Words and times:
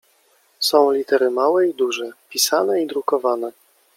Są 0.59 0.91
litery 0.91 1.29
małe 1.31 1.67
i 1.67 1.73
duże, 1.73 2.11
pisane 2.29 2.81
i 2.81 2.87
drukowane. 2.87 3.51